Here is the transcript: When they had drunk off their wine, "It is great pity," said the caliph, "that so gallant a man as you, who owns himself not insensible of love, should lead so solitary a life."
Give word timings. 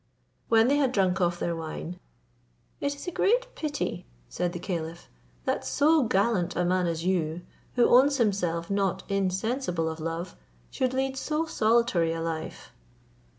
When 0.49 0.67
they 0.67 0.77
had 0.77 0.93
drunk 0.93 1.21
off 1.21 1.37
their 1.37 1.55
wine, 1.55 1.99
"It 2.79 2.95
is 2.95 3.07
great 3.13 3.53
pity," 3.53 4.07
said 4.29 4.51
the 4.51 4.57
caliph, 4.59 5.07
"that 5.45 5.63
so 5.63 6.01
gallant 6.05 6.55
a 6.55 6.65
man 6.65 6.87
as 6.87 7.05
you, 7.05 7.41
who 7.75 7.87
owns 7.87 8.17
himself 8.17 8.71
not 8.71 9.03
insensible 9.11 9.87
of 9.87 9.99
love, 9.99 10.35
should 10.71 10.95
lead 10.95 11.17
so 11.17 11.45
solitary 11.45 12.13
a 12.13 12.19
life." 12.23 12.71